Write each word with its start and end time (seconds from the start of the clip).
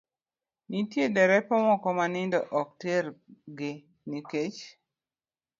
Nitie 0.69 1.05
derepe 1.15 1.55
moko 1.67 1.87
ma 1.97 2.05
nindo 2.13 2.39
ok 2.59 2.67
tergi 2.81 3.71
nikech 4.09 4.59